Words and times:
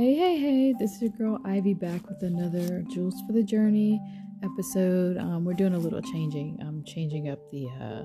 Hey, 0.00 0.14
hey, 0.14 0.38
hey, 0.38 0.74
this 0.78 0.94
is 0.94 1.02
your 1.02 1.10
girl 1.10 1.38
Ivy 1.44 1.74
back 1.74 2.08
with 2.08 2.22
another 2.22 2.82
Jewels 2.88 3.20
for 3.26 3.34
the 3.34 3.42
Journey 3.42 4.00
episode. 4.42 5.18
Um, 5.18 5.44
we're 5.44 5.52
doing 5.52 5.74
a 5.74 5.78
little 5.78 6.00
changing. 6.00 6.56
I'm 6.62 6.82
changing 6.84 7.28
up 7.28 7.38
the 7.50 7.66
uh, 7.78 8.04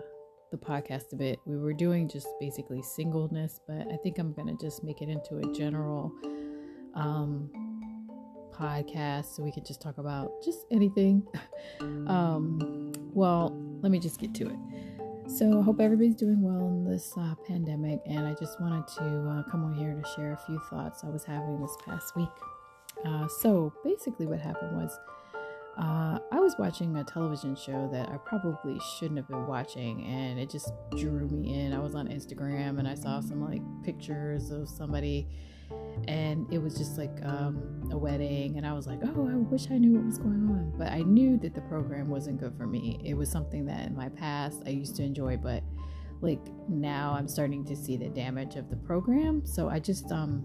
the 0.51 0.57
podcast 0.57 1.13
a 1.13 1.15
bit. 1.15 1.39
We 1.45 1.55
were 1.55 1.71
doing 1.71 2.09
just 2.09 2.27
basically 2.37 2.81
singleness, 2.81 3.61
but 3.65 3.87
I 3.89 3.95
think 4.03 4.17
I'm 4.19 4.33
gonna 4.33 4.57
just 4.59 4.83
make 4.83 5.01
it 5.01 5.07
into 5.07 5.37
a 5.37 5.53
general 5.53 6.11
um, 6.95 7.49
podcast 8.51 9.33
so 9.33 9.41
we 9.41 9.53
can 9.53 9.63
just 9.63 9.81
talk 9.81 9.97
about 9.97 10.43
just 10.43 10.65
anything. 10.71 11.25
um, 11.79 12.91
well, 13.13 13.55
let 13.81 13.89
me 13.89 13.99
just 13.99 14.19
get 14.19 14.33
to 14.33 14.49
it. 14.49 14.74
So, 15.27 15.59
I 15.59 15.63
hope 15.63 15.81
everybody's 15.81 16.15
doing 16.15 16.41
well 16.41 16.67
in 16.67 16.83
this 16.83 17.13
uh, 17.17 17.33
pandemic, 17.47 17.99
and 18.05 18.27
I 18.27 18.35
just 18.35 18.61
wanted 18.61 18.87
to 18.99 19.03
uh, 19.03 19.43
come 19.49 19.65
on 19.65 19.73
here 19.73 19.93
to 19.93 20.09
share 20.15 20.33
a 20.33 20.37
few 20.37 20.59
thoughts 20.69 21.03
I 21.03 21.09
was 21.09 21.25
having 21.25 21.59
this 21.59 21.75
past 21.83 22.15
week. 22.15 22.29
Uh, 23.03 23.27
so, 23.27 23.73
basically, 23.83 24.27
what 24.27 24.39
happened 24.39 24.77
was 24.77 24.97
uh, 25.77 26.19
I 26.31 26.39
was 26.39 26.55
watching 26.57 26.95
a 26.95 27.03
television 27.03 27.55
show 27.55 27.89
that 27.91 28.07
I 28.09 28.17
probably 28.17 28.79
shouldn't 28.97 29.17
have 29.17 29.27
been 29.27 29.47
watching, 29.47 30.05
and 30.05 30.39
it 30.39 30.49
just 30.49 30.71
drew 30.95 31.27
me 31.27 31.59
in. 31.59 31.73
I 31.73 31.79
was 31.79 31.95
on 31.95 32.07
Instagram 32.07 32.79
and 32.79 32.87
I 32.87 32.95
saw 32.95 33.19
some 33.19 33.41
like 33.41 33.61
pictures 33.83 34.51
of 34.51 34.69
somebody 34.69 35.27
and 36.07 36.51
it 36.53 36.59
was 36.59 36.77
just 36.77 36.97
like 36.97 37.17
um, 37.23 37.89
a 37.91 37.97
wedding 37.97 38.57
and 38.57 38.65
i 38.65 38.73
was 38.73 38.87
like 38.87 38.99
oh 39.03 39.29
i 39.31 39.35
wish 39.35 39.67
i 39.71 39.77
knew 39.77 39.93
what 39.93 40.05
was 40.05 40.17
going 40.17 40.33
on. 40.49 40.73
But 40.77 40.91
i 40.91 41.01
knew 41.01 41.37
that 41.37 41.53
the 41.53 41.61
program 41.61 42.09
wasn't 42.09 42.39
good 42.39 42.55
for 42.57 42.67
me. 42.67 42.99
It 43.03 43.15
was 43.15 43.29
something 43.29 43.65
that 43.65 43.87
in 43.87 43.95
my 43.95 44.09
past 44.09 44.61
i 44.65 44.69
used 44.69 44.95
to 44.97 45.03
enjoy 45.03 45.37
but 45.37 45.63
like 46.21 46.41
now 46.69 47.15
i'm 47.17 47.27
starting 47.27 47.65
to 47.65 47.75
see 47.75 47.97
the 47.97 48.09
damage 48.09 48.55
of 48.55 48.69
the 48.69 48.75
program. 48.75 49.45
So 49.45 49.69
i 49.69 49.79
just 49.79 50.11
um 50.11 50.43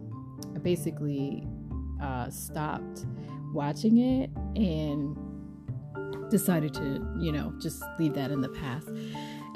I 0.54 0.58
basically 0.58 1.46
uh, 2.02 2.30
stopped 2.30 3.04
watching 3.52 3.98
it 3.98 4.30
and 4.56 5.16
decided 6.30 6.72
to 6.74 7.06
you 7.18 7.32
know 7.32 7.52
just 7.60 7.82
leave 7.98 8.14
that 8.14 8.30
in 8.30 8.40
the 8.40 8.48
past. 8.48 8.88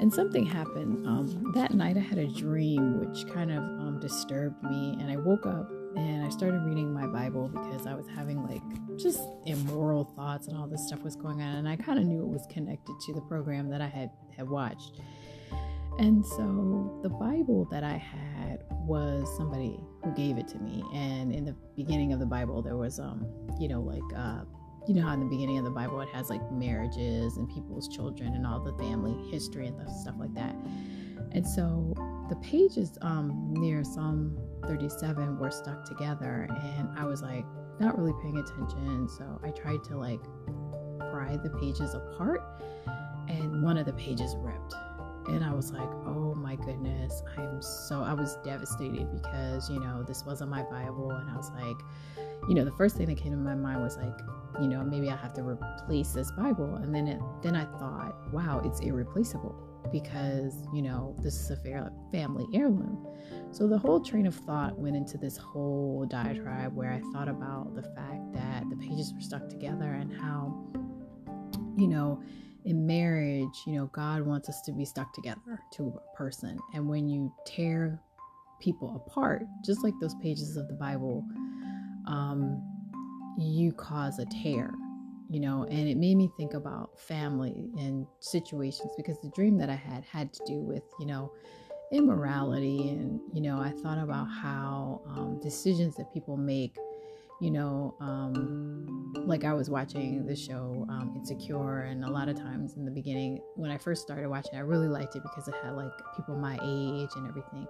And 0.01 0.13
something 0.13 0.45
happened 0.45 1.07
um, 1.07 1.53
that 1.55 1.73
night 1.73 1.95
i 1.95 2.01
had 2.01 2.17
a 2.17 2.27
dream 2.27 2.99
which 2.99 3.25
kind 3.33 3.49
of 3.49 3.63
disturbed 3.99 4.61
me 4.63 4.97
and 4.99 5.09
i 5.09 5.15
woke 5.15 5.45
up 5.45 5.69
and 5.95 6.25
I 6.25 6.29
started 6.29 6.61
reading 6.63 6.93
my 6.93 7.07
Bible 7.07 7.47
because 7.47 7.87
I 7.87 7.93
was 7.93 8.05
having 8.07 8.43
like 8.43 8.61
just 8.97 9.21
immoral 9.45 10.03
thoughts 10.03 10.47
and 10.47 10.57
all 10.57 10.67
this 10.67 10.85
stuff 10.87 11.01
was 11.01 11.15
going 11.15 11.41
on, 11.41 11.55
and 11.55 11.69
I 11.69 11.75
kind 11.75 11.97
of 11.97 12.05
knew 12.05 12.21
it 12.21 12.27
was 12.27 12.45
connected 12.49 12.99
to 13.05 13.13
the 13.13 13.21
program 13.21 13.69
that 13.69 13.81
I 13.81 13.87
had 13.87 14.09
had 14.35 14.49
watched. 14.49 14.99
And 15.97 16.25
so 16.25 16.99
the 17.01 17.09
Bible 17.09 17.65
that 17.71 17.83
I 17.83 17.97
had 17.97 18.65
was 18.69 19.25
somebody 19.37 19.79
who 20.03 20.13
gave 20.13 20.37
it 20.37 20.47
to 20.49 20.59
me, 20.59 20.83
and 20.93 21.33
in 21.33 21.45
the 21.45 21.55
beginning 21.75 22.11
of 22.11 22.19
the 22.19 22.25
Bible 22.25 22.61
there 22.61 22.77
was 22.77 22.99
um 22.99 23.25
you 23.59 23.69
know 23.69 23.81
like 23.81 24.17
uh 24.17 24.41
you 24.87 24.93
know 24.93 25.03
how 25.03 25.13
in 25.13 25.21
the 25.21 25.25
beginning 25.25 25.57
of 25.57 25.63
the 25.63 25.71
Bible 25.71 26.01
it 26.01 26.09
has 26.09 26.29
like 26.29 26.41
marriages 26.51 27.37
and 27.37 27.47
people's 27.49 27.87
children 27.87 28.35
and 28.35 28.45
all 28.45 28.59
the 28.59 28.73
family 28.73 29.15
history 29.31 29.67
and 29.67 29.77
stuff 29.89 30.15
like 30.19 30.33
that. 30.33 30.55
And 31.31 31.47
so 31.47 31.93
the 32.29 32.35
pages 32.37 32.97
um, 33.01 33.53
near 33.53 33.83
Psalm 33.83 34.37
37 34.67 35.37
were 35.37 35.51
stuck 35.51 35.85
together, 35.85 36.47
and 36.49 36.89
I 36.97 37.05
was 37.05 37.21
like 37.21 37.45
not 37.79 37.97
really 37.97 38.13
paying 38.21 38.37
attention. 38.37 39.07
So 39.09 39.39
I 39.43 39.51
tried 39.51 39.83
to 39.85 39.97
like 39.97 40.21
pry 41.11 41.37
the 41.43 41.51
pages 41.61 41.93
apart, 41.93 42.41
and 43.27 43.61
one 43.63 43.77
of 43.77 43.85
the 43.85 43.93
pages 43.93 44.35
ripped. 44.37 44.73
And 45.27 45.43
I 45.43 45.53
was 45.53 45.71
like, 45.71 45.89
oh 46.05 46.35
my 46.35 46.55
goodness, 46.55 47.23
I'm 47.37 47.61
so, 47.61 48.01
I 48.01 48.13
was 48.13 48.37
devastated 48.43 49.11
because, 49.11 49.69
you 49.69 49.79
know, 49.79 50.03
this 50.03 50.23
wasn't 50.25 50.51
my 50.51 50.63
Bible. 50.63 51.11
And 51.11 51.29
I 51.29 51.35
was 51.35 51.49
like, 51.51 51.77
you 52.47 52.53
know, 52.53 52.63
the 52.63 52.71
first 52.71 52.95
thing 52.95 53.07
that 53.07 53.17
came 53.17 53.31
to 53.31 53.37
my 53.37 53.55
mind 53.55 53.81
was 53.81 53.97
like, 53.97 54.19
you 54.61 54.67
know, 54.67 54.83
maybe 54.83 55.09
I 55.09 55.15
have 55.15 55.33
to 55.33 55.41
replace 55.41 56.11
this 56.11 56.31
Bible. 56.31 56.75
And 56.75 56.93
then 56.93 57.07
it, 57.07 57.19
then 57.41 57.55
I 57.55 57.65
thought, 57.79 58.15
wow, 58.31 58.61
it's 58.63 58.79
irreplaceable 58.81 59.55
because, 59.91 60.63
you 60.73 60.81
know, 60.81 61.15
this 61.21 61.35
is 61.35 61.51
a 61.51 61.91
family 62.11 62.45
heirloom. 62.53 63.07
So 63.51 63.67
the 63.67 63.77
whole 63.77 63.99
train 63.99 64.27
of 64.27 64.35
thought 64.35 64.77
went 64.77 64.95
into 64.95 65.17
this 65.17 65.37
whole 65.37 66.05
diatribe 66.05 66.75
where 66.75 66.91
I 66.91 67.01
thought 67.11 67.27
about 67.27 67.73
the 67.73 67.83
fact 67.83 68.33
that 68.33 68.63
the 68.69 68.75
pages 68.75 69.13
were 69.13 69.21
stuck 69.21 69.49
together 69.49 69.93
and 69.93 70.13
how, 70.13 70.55
you 71.77 71.87
know, 71.87 72.21
in 72.65 72.85
marriage, 72.85 73.63
you 73.65 73.73
know, 73.73 73.85
God 73.93 74.23
wants 74.23 74.49
us 74.49 74.61
to 74.63 74.71
be 74.71 74.85
stuck 74.85 75.13
together 75.13 75.61
to 75.73 75.93
a 75.95 76.17
person. 76.17 76.57
And 76.73 76.87
when 76.87 77.07
you 77.07 77.31
tear 77.45 78.01
people 78.59 78.95
apart, 78.95 79.43
just 79.63 79.83
like 79.83 79.93
those 80.01 80.15
pages 80.15 80.57
of 80.57 80.67
the 80.67 80.73
Bible, 80.73 81.23
um, 82.07 82.61
you 83.37 83.71
cause 83.73 84.19
a 84.19 84.25
tear 84.25 84.73
you 85.29 85.39
know, 85.39 85.63
and 85.63 85.87
it 85.87 85.97
made 85.97 86.15
me 86.15 86.29
think 86.37 86.53
about 86.53 86.99
family 86.99 87.69
and 87.77 88.05
situations 88.19 88.91
because 88.95 89.19
the 89.21 89.29
dream 89.29 89.57
that 89.57 89.69
I 89.69 89.75
had 89.75 90.03
had 90.05 90.31
to 90.33 90.43
do 90.45 90.59
with, 90.59 90.83
you 90.99 91.07
know, 91.07 91.31
immorality. 91.91 92.89
And, 92.89 93.19
you 93.33 93.41
know, 93.41 93.59
I 93.59 93.71
thought 93.71 93.97
about 93.97 94.25
how 94.25 95.01
um, 95.07 95.39
decisions 95.41 95.95
that 95.95 96.13
people 96.13 96.37
make, 96.37 96.77
you 97.41 97.51
know, 97.51 97.95
um, 97.99 99.13
like 99.25 99.43
I 99.43 99.53
was 99.53 99.69
watching 99.69 100.25
the 100.25 100.35
show 100.35 100.85
um, 100.89 101.13
Insecure, 101.15 101.81
and 101.81 102.03
a 102.05 102.09
lot 102.09 102.29
of 102.29 102.37
times 102.37 102.75
in 102.75 102.85
the 102.85 102.91
beginning, 102.91 103.41
when 103.55 103.71
I 103.71 103.77
first 103.77 104.01
started 104.01 104.29
watching, 104.29 104.55
I 104.55 104.61
really 104.61 104.87
liked 104.87 105.15
it 105.15 105.23
because 105.23 105.47
it 105.47 105.55
had 105.63 105.75
like 105.75 105.91
people 106.15 106.35
my 106.35 106.53
age 106.53 107.09
and 107.15 107.27
everything. 107.27 107.67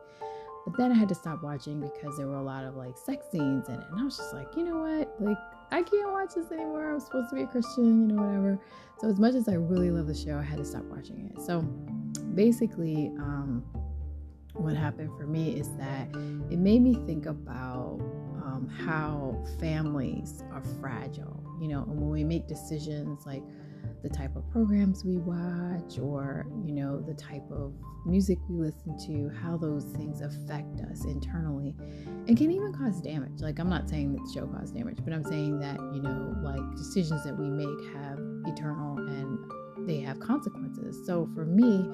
But 0.65 0.77
then 0.77 0.91
I 0.91 0.95
had 0.95 1.09
to 1.09 1.15
stop 1.15 1.43
watching 1.43 1.79
because 1.79 2.17
there 2.17 2.27
were 2.27 2.37
a 2.37 2.43
lot 2.43 2.63
of 2.63 2.75
like 2.75 2.97
sex 2.97 3.27
scenes 3.31 3.67
in 3.69 3.75
it. 3.75 3.83
And 3.91 3.99
I 3.99 4.03
was 4.03 4.17
just 4.17 4.33
like, 4.33 4.47
you 4.55 4.63
know 4.63 4.77
what? 4.77 5.15
Like, 5.19 5.37
I 5.71 5.83
can't 5.83 6.11
watch 6.11 6.33
this 6.35 6.51
anymore. 6.51 6.91
I'm 6.91 6.99
supposed 6.99 7.29
to 7.29 7.35
be 7.35 7.43
a 7.43 7.47
Christian, 7.47 8.09
you 8.09 8.15
know, 8.15 8.23
whatever. 8.23 8.59
So, 8.99 9.07
as 9.07 9.19
much 9.19 9.35
as 9.35 9.47
I 9.47 9.53
really 9.53 9.91
love 9.91 10.07
the 10.07 10.15
show, 10.15 10.37
I 10.37 10.41
had 10.41 10.57
to 10.57 10.65
stop 10.65 10.83
watching 10.85 11.31
it. 11.31 11.41
So, 11.41 11.61
basically, 12.33 13.11
um, 13.19 13.63
what 14.53 14.75
happened 14.75 15.11
for 15.17 15.27
me 15.27 15.59
is 15.59 15.69
that 15.77 16.07
it 16.49 16.57
made 16.57 16.81
me 16.81 16.95
think 17.05 17.25
about 17.25 17.99
how 18.85 19.43
families 19.59 20.43
are 20.51 20.63
fragile, 20.79 21.43
you 21.59 21.67
know, 21.67 21.83
and 21.83 21.99
when 21.99 22.09
we 22.09 22.23
make 22.23 22.47
decisions 22.47 23.25
like, 23.25 23.43
the 24.05 24.09
type 24.09 24.35
of 24.35 24.47
programs 24.51 25.03
we 25.03 25.17
watch 25.17 25.97
or 25.97 26.45
you 26.63 26.73
know 26.73 27.01
the 27.01 27.13
type 27.15 27.43
of 27.51 27.73
music 28.05 28.37
we 28.47 28.67
listen 28.67 28.95
to 28.99 29.35
how 29.41 29.57
those 29.57 29.85
things 29.97 30.21
affect 30.21 30.79
us 30.91 31.05
internally 31.05 31.73
and 32.27 32.37
can 32.37 32.51
even 32.51 32.71
cause 32.71 33.01
damage. 33.01 33.41
Like 33.41 33.57
i'm 33.57 33.69
not 33.69 33.89
saying 33.89 34.13
that 34.13 34.21
the 34.25 34.31
show 34.31 34.45
caused 34.45 34.75
damage 34.75 34.99
but 35.03 35.11
i'm 35.11 35.23
saying 35.23 35.59
that 35.59 35.79
you 35.91 36.03
know 36.03 36.35
like 36.43 36.61
decisions 36.77 37.23
that 37.23 37.35
we 37.35 37.49
make 37.49 37.93
have 37.95 38.19
eternal 38.45 38.97
and 38.99 39.87
they 39.87 39.99
have 40.01 40.19
consequences. 40.19 41.03
So 41.07 41.27
for 41.33 41.45
me 41.45 41.89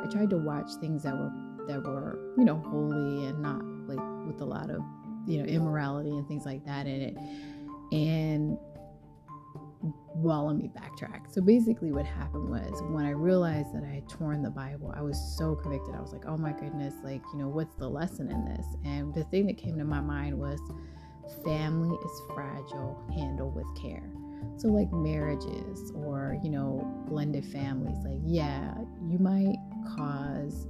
i 0.00 0.06
tried 0.10 0.30
to 0.30 0.38
watch 0.38 0.68
things 0.80 1.04
that 1.04 1.16
were 1.16 1.30
that 1.68 1.84
were 1.84 2.18
you 2.36 2.44
know 2.44 2.56
holy 2.56 3.26
and 3.26 3.40
not 3.40 3.62
like 3.86 4.26
with 4.26 4.40
a 4.40 4.44
lot 4.44 4.68
of 4.68 4.82
you 5.26 5.38
know 5.38 5.44
immorality 5.44 6.10
and 6.10 6.26
things 6.28 6.44
like 6.44 6.64
that 6.64 6.86
in 6.86 7.00
it 7.00 7.16
and 7.92 8.58
well, 10.14 10.46
let 10.46 10.56
me 10.56 10.70
backtrack. 10.76 11.32
So 11.32 11.40
basically, 11.40 11.90
what 11.90 12.06
happened 12.06 12.48
was 12.48 12.82
when 12.90 13.04
I 13.04 13.10
realized 13.10 13.74
that 13.74 13.82
I 13.82 13.94
had 13.94 14.08
torn 14.08 14.42
the 14.42 14.50
Bible, 14.50 14.92
I 14.96 15.02
was 15.02 15.18
so 15.36 15.54
convicted. 15.54 15.94
I 15.94 16.00
was 16.00 16.12
like, 16.12 16.26
oh 16.26 16.36
my 16.36 16.52
goodness, 16.52 16.94
like, 17.02 17.22
you 17.32 17.40
know, 17.40 17.48
what's 17.48 17.74
the 17.76 17.88
lesson 17.88 18.30
in 18.30 18.44
this? 18.44 18.66
And 18.84 19.14
the 19.14 19.24
thing 19.24 19.46
that 19.46 19.56
came 19.56 19.78
to 19.78 19.84
my 19.84 20.00
mind 20.00 20.38
was 20.38 20.60
family 21.44 21.96
is 22.04 22.22
fragile, 22.34 23.02
handle 23.14 23.50
with 23.50 23.66
care. 23.80 24.10
So, 24.58 24.68
like 24.68 24.92
marriages 24.92 25.92
or, 25.94 26.36
you 26.42 26.50
know, 26.50 27.04
blended 27.08 27.44
families, 27.46 27.98
like, 28.04 28.20
yeah, 28.24 28.74
you 29.08 29.18
might 29.18 29.56
cause, 29.96 30.66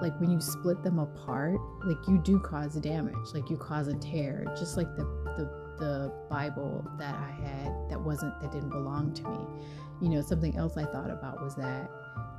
like 0.00 0.18
when 0.20 0.30
you 0.30 0.40
split 0.40 0.82
them 0.82 0.98
apart, 0.98 1.58
like 1.84 2.06
you 2.08 2.18
do 2.18 2.38
cause 2.40 2.74
damage, 2.74 3.14
like 3.34 3.50
you 3.50 3.56
cause 3.56 3.88
a 3.88 3.94
tear, 3.94 4.44
just 4.58 4.76
like 4.76 4.94
the, 4.96 5.04
the 5.36 5.66
the 5.78 6.12
Bible 6.30 6.90
that 6.98 7.14
I 7.14 7.30
had 7.30 7.90
that 7.90 8.00
wasn't 8.00 8.40
that 8.40 8.52
didn't 8.52 8.70
belong 8.70 9.12
to 9.14 9.28
me. 9.28 9.38
You 10.00 10.08
know, 10.10 10.20
something 10.22 10.56
else 10.56 10.76
I 10.76 10.84
thought 10.84 11.10
about 11.10 11.42
was 11.42 11.54
that, 11.56 11.90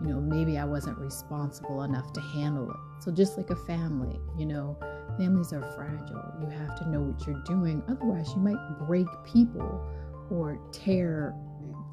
you 0.02 0.10
know, 0.10 0.20
maybe 0.20 0.58
I 0.58 0.66
wasn't 0.66 0.98
responsible 0.98 1.84
enough 1.84 2.14
to 2.14 2.22
handle 2.22 2.70
it. 2.70 2.78
So 3.00 3.12
just 3.12 3.38
like 3.38 3.50
a 3.50 3.56
family, 3.56 4.20
you 4.38 4.46
know, 4.46 4.78
families 5.18 5.54
are 5.54 5.64
fragile. 5.76 6.34
You 6.42 6.48
have 6.50 6.78
to 6.80 6.90
know 6.90 7.02
what 7.02 7.26
you're 7.26 7.42
doing. 7.46 7.84
Otherwise, 7.88 8.32
you 8.36 8.42
might 8.42 8.88
break 8.88 9.08
people 9.24 9.88
or 10.30 10.60
tear 10.72 11.34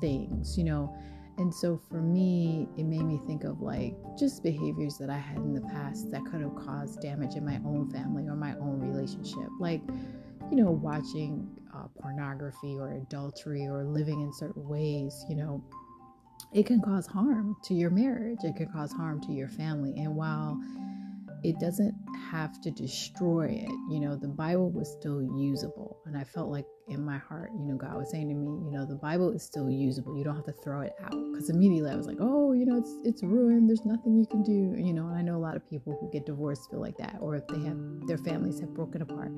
things, 0.01 0.59
you 0.59 0.65
know. 0.65 0.95
And 1.37 1.53
so 1.53 1.77
for 1.77 2.01
me, 2.01 2.69
it 2.77 2.85
made 2.85 3.03
me 3.03 3.21
think 3.27 3.45
of 3.45 3.61
like 3.61 3.97
just 4.19 4.43
behaviors 4.43 4.99
that 4.99 5.11
I 5.11 5.19
had 5.19 5.39
in 5.39 5.53
the 5.53 5.61
past 5.63 6.11
that 6.13 6.25
could 6.27 6.41
have 6.41 6.55
caused 6.55 7.01
damage 7.01 7.35
in 7.35 7.45
my 7.45 7.61
own 7.65 7.91
family 7.91 8.25
or 8.29 8.37
my 8.37 8.55
own 8.55 8.81
relationship. 8.81 9.49
Like, 9.59 9.83
you 10.51 10.57
know, 10.57 10.71
watching 10.71 11.49
uh, 11.75 11.89
pornography 12.01 12.77
or 12.79 12.93
adultery 12.93 13.67
or 13.67 13.85
living 13.85 14.21
in 14.21 14.33
certain 14.33 14.69
ways, 14.69 15.25
you 15.29 15.35
know, 15.35 15.63
it 16.53 16.67
can 16.67 16.81
cause 16.81 17.07
harm 17.07 17.57
to 17.65 17.75
your 17.75 17.91
marriage. 17.91 18.39
It 18.45 18.55
can 18.55 18.69
cause 18.69 18.93
harm 18.93 19.21
to 19.23 19.33
your 19.33 19.49
family. 19.49 19.95
And 19.97 20.15
while 20.15 20.61
it 21.45 21.61
doesn't 21.61 21.95
have 22.31 22.59
to 22.63 22.71
destroy 22.71 23.45
it. 23.45 23.71
You 23.91 24.01
know, 24.01 24.17
the 24.17 24.29
Bible 24.29 24.71
was 24.71 24.91
still 24.91 25.23
usable. 25.23 26.01
And 26.07 26.17
I 26.17 26.25
felt 26.25 26.49
like 26.49 26.65
in 26.89 27.05
my 27.05 27.19
heart, 27.19 27.51
you 27.53 27.67
know, 27.67 27.77
God 27.77 27.97
was 27.97 28.11
saying 28.11 28.31
to 28.31 28.35
me, 28.35 28.47
you 28.65 28.71
know, 28.71 28.87
the 28.87 28.97
Bible 28.97 29.31
is 29.31 29.43
still 29.43 29.71
usable. 29.71 30.17
You 30.17 30.25
don't 30.25 30.37
have 30.37 30.47
to 30.47 30.55
throw 30.65 30.81
it 30.81 30.95
out. 31.05 31.11
Because 31.11 31.51
immediately 31.51 31.91
I 31.91 31.97
was 31.97 32.07
like, 32.07 32.17
oh, 32.19 32.53
you 32.53 32.65
know, 32.65 32.79
it's 32.79 32.97
it's 33.05 33.23
ruined. 33.23 33.69
There's 33.69 33.85
nothing 33.85 34.17
you 34.17 34.27
can 34.27 34.43
do. 34.43 34.75
You 34.83 34.95
know, 34.95 35.07
and 35.09 35.19
I 35.19 35.21
know 35.21 35.37
a 35.37 35.45
lot 35.45 35.55
of 35.55 35.69
people 35.69 35.99
who 36.01 36.11
get 36.11 36.25
divorced 36.25 36.71
feel 36.71 36.81
like 36.81 36.97
that. 36.97 37.19
Or 37.21 37.37
if 37.37 37.47
they 37.49 37.61
have 37.61 37.79
their 38.07 38.19
families 38.19 38.61
have 38.61 38.73
broken 38.73 39.03
apart, 39.03 39.31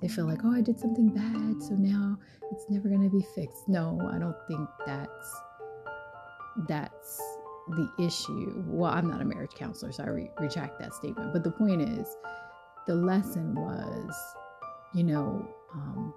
they 0.00 0.06
feel 0.06 0.26
like, 0.26 0.44
oh, 0.44 0.52
I 0.52 0.60
did 0.60 0.78
something 0.78 1.08
bad. 1.08 1.60
So 1.60 1.74
now 1.74 2.18
it's 2.52 2.66
never 2.70 2.88
gonna 2.88 3.10
be 3.10 3.26
fixed. 3.34 3.68
No, 3.68 3.98
I 4.14 4.18
don't 4.20 4.36
think 4.46 4.68
that's 4.86 5.40
that's 6.68 7.20
the 7.70 8.04
issue. 8.04 8.62
Well, 8.66 8.92
I'm 8.92 9.08
not 9.08 9.20
a 9.20 9.24
marriage 9.24 9.54
counselor, 9.54 9.92
so 9.92 10.04
I 10.04 10.08
re- 10.08 10.30
retract 10.38 10.78
that 10.80 10.94
statement. 10.94 11.32
But 11.32 11.44
the 11.44 11.50
point 11.50 11.82
is, 11.82 12.16
the 12.86 12.94
lesson 12.94 13.54
was, 13.54 14.14
you 14.94 15.04
know, 15.04 15.46
um, 15.74 16.14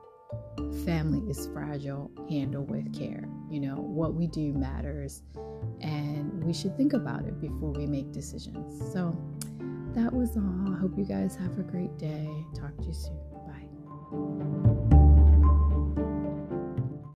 family 0.85 1.19
is 1.29 1.47
fragile, 1.53 2.09
handle 2.29 2.63
with 2.63 2.97
care. 2.97 3.27
You 3.49 3.59
know, 3.59 3.75
what 3.75 4.13
we 4.13 4.27
do 4.27 4.53
matters, 4.53 5.23
and 5.81 6.43
we 6.43 6.53
should 6.53 6.77
think 6.77 6.93
about 6.93 7.25
it 7.25 7.39
before 7.39 7.71
we 7.71 7.85
make 7.85 8.11
decisions. 8.11 8.93
So 8.93 9.15
that 9.93 10.13
was 10.13 10.37
all. 10.37 10.73
I 10.73 10.79
hope 10.79 10.97
you 10.97 11.05
guys 11.05 11.35
have 11.35 11.59
a 11.59 11.63
great 11.63 11.97
day. 11.97 12.29
Talk 12.55 12.77
to 12.77 12.85
you 12.85 12.93
soon. 12.93 13.19
Bye. 13.45 14.97